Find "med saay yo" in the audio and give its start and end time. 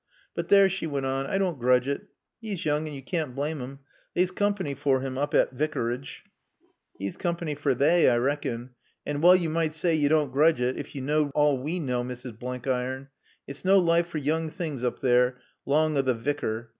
9.51-10.09